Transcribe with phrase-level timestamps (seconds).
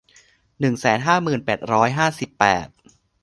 [0.59, 2.67] หนึ่งแสนห้าหมื่นแปดร้อยห้าสิบแปด